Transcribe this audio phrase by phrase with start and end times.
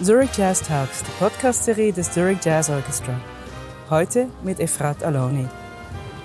[0.00, 3.20] Zurich Jazz Talks, die Podcast-Serie des Zurich Jazz Orchestra.
[3.90, 5.48] Heute mit Efrat Aloni.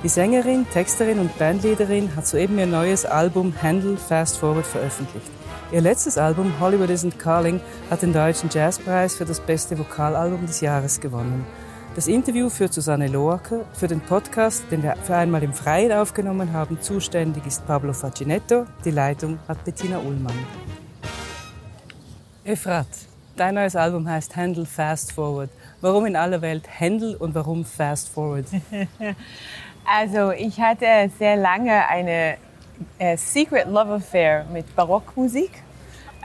[0.03, 5.25] Die Sängerin, Texterin und Bandleaderin hat soeben ihr neues Album Handle Fast Forward veröffentlicht.
[5.71, 7.59] Ihr letztes Album Hollywood Isn't Calling
[7.89, 11.43] hat den Deutschen Jazzpreis für das beste Vokalalbum des Jahres gewonnen.
[11.95, 13.65] Das Interview führt Susanne Loacker.
[13.73, 18.67] Für den Podcast, den wir für einmal im Freien aufgenommen haben, zuständig ist Pablo Facinetto.
[18.85, 20.37] Die Leitung hat Bettina Ullmann.
[22.43, 22.87] Efrat,
[23.35, 25.49] dein neues Album heißt Handle Fast Forward.
[25.81, 28.45] Warum in aller Welt Handle und warum Fast Forward?
[29.85, 32.37] also ich hatte sehr lange eine
[32.97, 35.51] äh, Secret Love Affair mit Barockmusik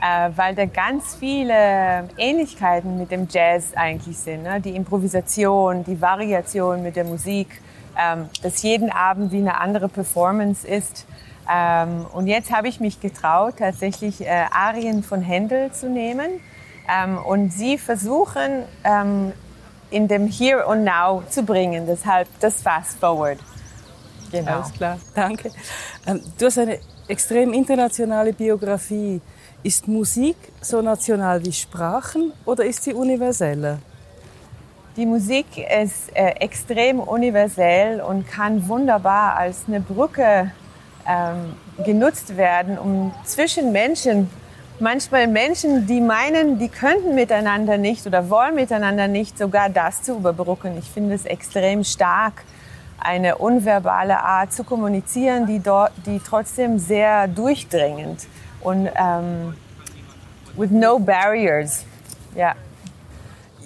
[0.01, 4.43] äh, weil da ganz viele Ähnlichkeiten mit dem Jazz eigentlich sind.
[4.43, 4.61] Ne?
[4.61, 7.61] Die Improvisation, die Variation mit der Musik,
[7.97, 11.05] ähm, dass jeden Abend wie eine andere Performance ist.
[11.51, 16.39] Ähm, und jetzt habe ich mich getraut, tatsächlich äh, Arien von Händel zu nehmen
[16.91, 19.33] ähm, und sie versuchen, ähm,
[19.91, 21.85] in dem Here and Now zu bringen.
[21.87, 23.39] Deshalb das Fast Forward.
[24.31, 24.57] Genau.
[24.57, 25.51] Alles klar, danke.
[26.05, 29.21] Ähm, du hast eine extrem internationale Biografie.
[29.63, 33.79] Ist Musik so national wie Sprachen oder ist sie universeller?
[34.95, 40.51] Die Musik ist äh, extrem universell und kann wunderbar als eine Brücke
[41.07, 44.29] ähm, genutzt werden, um zwischen Menschen,
[44.81, 50.15] manchmal Menschen, die meinen, die könnten miteinander nicht oder wollen miteinander nicht, sogar das zu
[50.15, 50.77] überbrücken.
[50.77, 52.43] Ich finde es extrem stark,
[52.99, 58.27] eine unverbale Art zu kommunizieren, die, dort, die trotzdem sehr durchdringend
[58.61, 59.53] und ähm,
[60.55, 61.85] with no barriers.
[62.35, 62.55] Ja.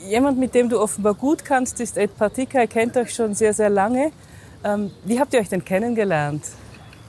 [0.08, 2.60] Jemand, mit dem du offenbar gut kannst, ist Ed Partika.
[2.60, 4.12] Er kennt euch schon sehr, sehr lange.
[4.64, 6.44] Ähm, wie habt ihr euch denn kennengelernt?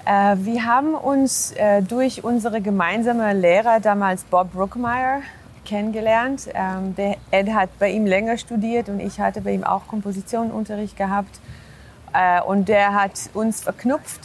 [0.04, 5.22] Äh, wir haben uns äh, durch unsere gemeinsame Lehrer, damals Bob Brookmeyer,
[5.64, 6.48] kennengelernt.
[6.54, 10.96] Ähm, der Ed hat bei ihm länger studiert und ich hatte bei ihm auch Kompositionunterricht
[10.96, 11.40] gehabt.
[12.12, 14.20] Äh, und der hat uns verknüpft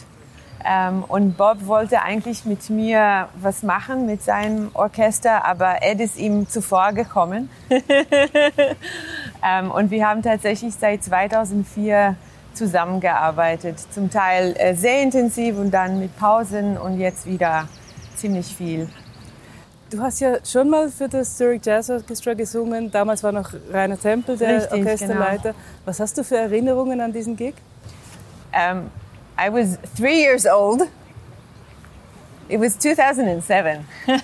[0.64, 6.18] ähm, und Bob wollte eigentlich mit mir was machen mit seinem Orchester, aber Ed ist
[6.18, 7.48] ihm zuvor gekommen.
[9.42, 12.16] ähm, und wir haben tatsächlich seit 2004
[12.54, 13.78] zusammengearbeitet.
[13.92, 17.68] Zum Teil äh, sehr intensiv und dann mit Pausen und jetzt wieder
[18.16, 18.88] ziemlich viel.
[19.90, 22.90] Du hast ja schon mal für das Zurich Jazz Orchestra gesungen.
[22.92, 25.50] Damals war noch Rainer Tempel der Richtig, Orchesterleiter.
[25.50, 25.64] Genau.
[25.84, 27.54] Was hast du für Erinnerungen an diesen Gig?
[28.52, 28.90] Ähm,
[29.36, 30.82] I was three years old.
[32.48, 33.84] It was 2007.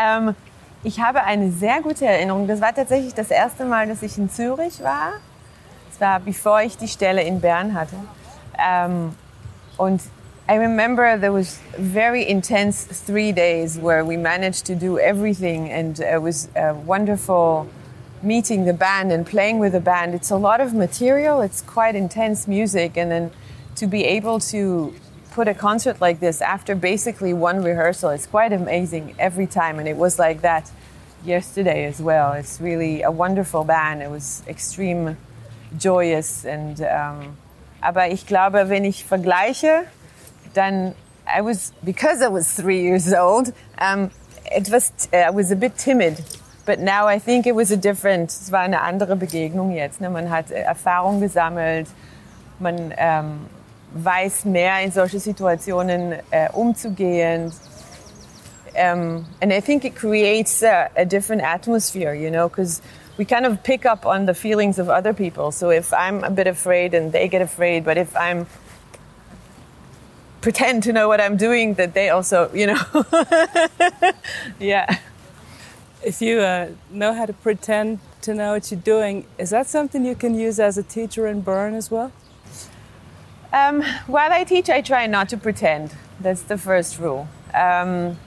[0.00, 0.34] ähm,
[0.84, 2.46] ich habe eine sehr gute Erinnerung.
[2.46, 5.14] Das war tatsächlich das erste Mal, dass ich in Zürich war.
[5.98, 7.96] Das war bevor ich die Stelle in Bern hatte.
[8.58, 9.14] Ähm,
[9.78, 10.02] und
[10.48, 15.98] I remember there was very intense three days where we managed to do everything and
[15.98, 16.48] it was
[16.86, 17.66] wonderful
[18.22, 20.14] meeting the band and playing with the band.
[20.14, 23.30] It's a lot of material, it's quite intense music, and then
[23.76, 24.94] to be able to
[25.32, 29.88] put a concert like this after basically one rehearsal, it's quite amazing every time, and
[29.88, 30.70] it was like that
[31.24, 32.32] yesterday as well.
[32.34, 34.02] It's really a wonderful band.
[34.02, 35.16] It was extreme
[35.78, 37.36] joyous and um,
[37.80, 39.84] aber ich glaube, wenn ich vergleiche,
[40.54, 40.94] dann
[41.26, 43.52] I was because I was three years old.
[43.80, 44.10] Um,
[44.56, 46.22] it was I was a bit timid
[46.66, 50.00] But now I think it was a different, es war eine andere Begegnung jetzt.
[50.00, 50.10] Ne?
[50.10, 51.86] Man hat Erfahrung gesammelt,
[52.58, 53.46] man ähm,
[53.94, 57.52] weiß mehr in solche Situationen äh, umzugehen.
[58.74, 62.82] Um, and I think it creates a, a different atmosphere, you know, because
[63.16, 65.52] we kind of pick up on the feelings of other people.
[65.52, 68.46] So if I'm a bit afraid and they get afraid, but if I'm
[70.40, 73.04] pretend to know what I'm doing, that they also, you know,
[74.60, 74.98] yeah
[76.06, 80.04] if you uh, know how to pretend to know what you're doing, is that something
[80.04, 82.12] you can use as a teacher in Bern as well?
[83.52, 85.94] Um, while I teach, I try not to pretend.
[86.20, 87.26] That's the first rule.
[87.52, 88.18] Um,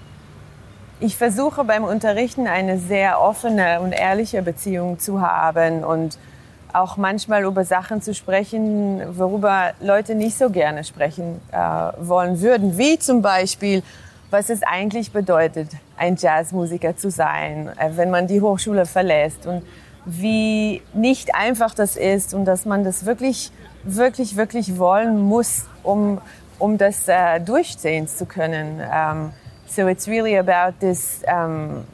[0.99, 6.17] ich versuche beim Unterrichten eine sehr offene und ehrliche Beziehung zu haben und
[6.73, 12.77] auch manchmal über Sachen zu sprechen, worüber Leute nicht so gerne sprechen äh, wollen würden,
[12.77, 13.81] wie zum Beispiel
[14.31, 19.63] was es eigentlich bedeutet, ein Jazzmusiker zu sein, äh, wenn man die Hochschule verlässt und
[20.05, 23.51] wie nicht einfach das ist und dass man das wirklich,
[23.83, 26.21] wirklich, wirklich wollen muss, um,
[26.57, 28.81] um das uh, durchziehen zu können.
[28.81, 29.33] Um,
[29.69, 31.85] so it's really about this um,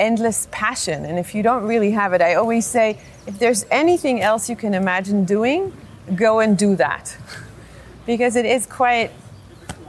[0.00, 1.04] endless passion.
[1.04, 4.56] And if you don't really have it, I always say, if there's anything else you
[4.56, 5.72] can imagine doing,
[6.14, 7.16] go and do that.
[8.06, 9.10] because it is quite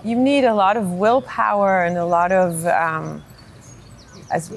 [0.03, 3.23] you need a lot of willpower and a lot of um,
[4.31, 4.55] also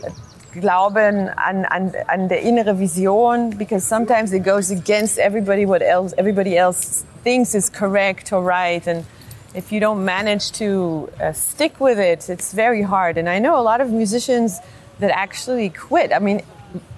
[0.52, 6.12] glauben an, an, an der innere Vision, because sometimes it goes against everybody what else
[6.18, 9.04] everybody else thinks is correct or right, and
[9.54, 13.18] if you don't manage to uh, stick with it, it's very hard.
[13.18, 14.60] And I know a lot of musicians
[14.98, 16.12] that actually quit.
[16.12, 16.42] I mean,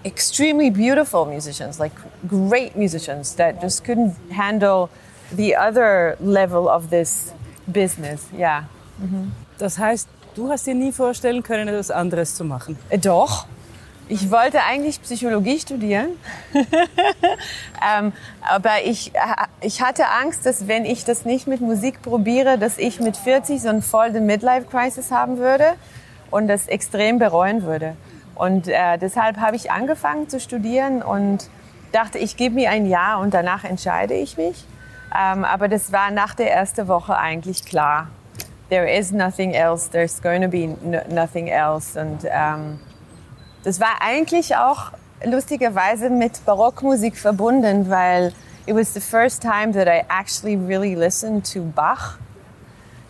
[0.04, 1.92] extremely beautiful musicians, like
[2.26, 4.90] great musicians that just couldn't handle
[5.32, 7.32] the other level of this
[7.70, 8.26] business.
[8.32, 8.64] Yeah.
[9.00, 9.32] Mhm.
[9.58, 12.76] Das heißt, du hast dir nie vorstellen können, etwas anderes zu machen?
[12.90, 13.46] Äh, doch.
[14.08, 16.08] Ich wollte eigentlich Psychologie studieren,
[16.54, 18.12] ähm,
[18.42, 19.18] aber ich, äh,
[19.62, 23.62] ich hatte Angst, dass wenn ich das nicht mit Musik probiere, dass ich mit 40
[23.62, 25.74] so einen vollen Midlife-Crisis haben würde
[26.30, 27.96] und das extrem bereuen würde.
[28.34, 31.48] Und äh, deshalb habe ich angefangen zu studieren und
[31.92, 34.66] dachte, ich gebe mir ein Jahr und danach entscheide ich mich.
[35.16, 38.08] Ähm, aber das war nach der ersten Woche eigentlich klar.
[38.68, 40.76] There is nothing else, there's going to be
[41.08, 41.98] nothing else.
[41.98, 42.80] Und ähm,
[43.64, 44.92] das war eigentlich auch
[45.24, 48.32] lustigerweise mit Barockmusik verbunden, weil
[48.66, 52.18] it was the first time that I actually really listened to Bach.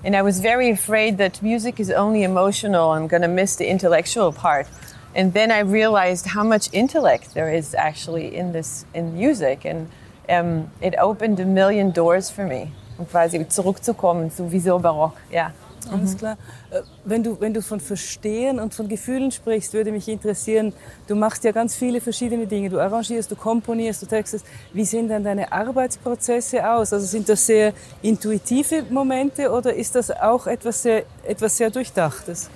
[0.04, 2.92] And I was very afraid that music is only emotional.
[2.92, 4.66] I'm going to miss the intellectual part.
[5.14, 9.88] And then I realized how much intellect there is actually in this in music, and
[10.28, 12.72] um, it opened a million doors for me.
[12.98, 15.52] Um quasi zurückzukommen zu Wieso Barock, ja.
[15.92, 16.36] Alles klar.
[16.70, 20.72] Äh, wenn du, wenn du von Verstehen und von Gefühlen sprichst, würde mich interessieren,
[21.06, 22.70] du machst ja ganz viele verschiedene Dinge.
[22.70, 24.46] Du arrangierst, du komponierst, du textest.
[24.72, 26.92] Wie sehen dann deine Arbeitsprozesse aus?
[26.92, 27.72] Also sind das sehr
[28.02, 32.50] intuitive Momente oder ist das auch etwas sehr, etwas sehr Durchdachtes?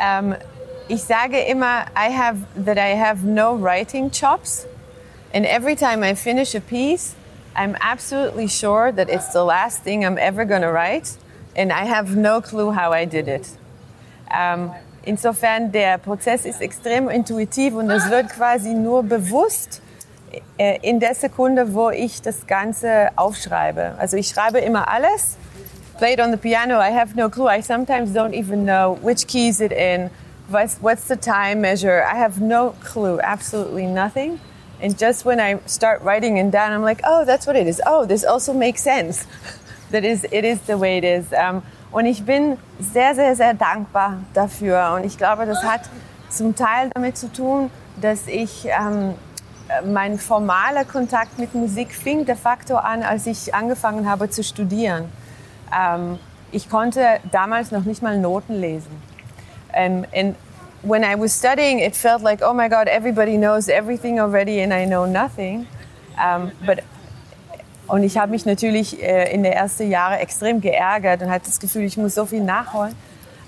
[0.00, 0.34] Ähm,
[0.88, 4.66] ich sage immer, I have, that I have no writing chops.
[5.32, 7.14] And every time I finish a piece,
[7.56, 11.16] I'm absolutely sure that it's the last thing I'm ever going to write
[11.56, 13.48] and I have no clue how I did it.
[14.34, 14.72] Ähm,
[15.04, 19.80] insofern, der Prozess ist extrem intuitiv und es wird quasi nur bewusst
[20.58, 23.94] äh, in der Sekunde, wo ich das Ganze aufschreibe.
[23.98, 25.36] Also ich schreibe immer alles.
[25.98, 27.48] Play on the piano, I have no clue.
[27.48, 30.10] I sometimes don't even know which keys it in,
[30.48, 32.02] what's, what's the time measure.
[32.02, 34.40] I have no clue, absolutely nothing.
[34.82, 37.80] And just when I start writing it down, I'm like, oh, that's what it is.
[37.86, 39.24] Oh, this also makes sense.
[39.94, 41.26] That is, it is the way it is.
[41.32, 41.62] Um,
[41.92, 44.94] und ich bin sehr, sehr, sehr dankbar dafür.
[44.96, 45.82] Und ich glaube, das hat
[46.28, 47.70] zum Teil damit zu tun,
[48.00, 49.14] dass ich ähm,
[49.86, 55.04] mein formaler Kontakt mit Musik fing de facto an, als ich angefangen habe zu studieren.
[55.72, 56.18] Ähm,
[56.50, 59.02] ich konnte damals noch nicht mal Noten lesen.
[59.76, 60.36] Um, and
[60.82, 64.72] when I was studying, it felt like, oh my God, everybody knows everything already and
[64.72, 65.66] I know nothing.
[66.16, 66.84] Um, but
[67.86, 71.60] Und ich habe mich natürlich äh, in den ersten Jahren extrem geärgert und hatte das
[71.60, 72.94] Gefühl, ich muss so viel nachholen.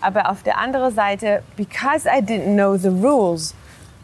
[0.01, 3.55] Aber auf der anderen Seite, because I didn't know the rules,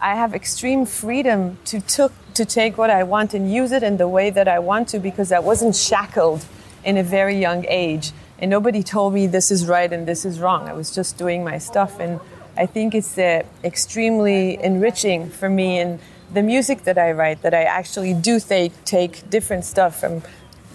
[0.01, 3.99] I have extreme freedom to, took, to take what I want and use it in
[3.99, 6.45] the way that I want to because I wasn't shackled
[6.83, 8.13] in a very young age.
[8.41, 10.67] And nobody told me this is right and this is wrong.
[10.67, 12.01] I was just doing my stuff.
[12.01, 12.19] And
[12.57, 16.01] I think it's uh, extremely enriching for me and
[16.33, 20.23] the music that I write that I actually do take take different stuff from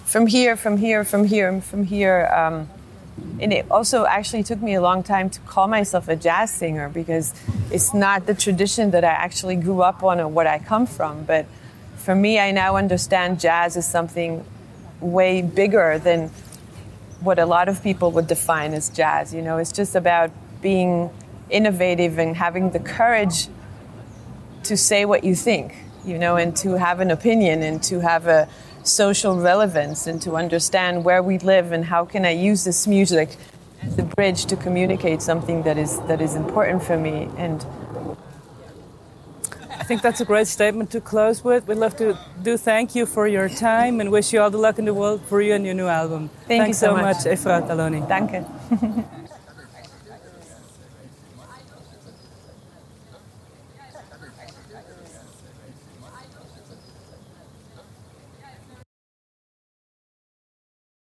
[0.06, 2.28] from here, from here, from here, and from here.
[2.34, 2.70] Um,
[3.40, 6.88] and it also actually took me a long time to call myself a jazz singer
[6.88, 7.34] because
[7.72, 11.24] it's not the tradition that I actually grew up on or what I come from.
[11.24, 11.46] But
[11.98, 14.46] for me, I now understand jazz as something
[15.02, 16.30] way bigger than
[17.20, 19.34] what a lot of people would define as jazz.
[19.34, 21.10] You know, it's just about being
[21.50, 23.48] innovative and having the courage
[24.64, 28.28] to say what you think, you know, and to have an opinion and to have
[28.28, 28.48] a
[28.84, 33.36] social relevance and to understand where we live and how can I use this music
[33.82, 37.66] as a bridge to communicate something that is that is important for me and
[39.80, 41.66] I think that's a great statement to close with.
[41.66, 44.80] We'd love to do thank you for your time and wish you all the luck
[44.80, 46.30] in the world for you and your new album.
[46.46, 48.06] Thank Thanks you so, so much, much Efrat Aloni.
[48.06, 49.24] Danke.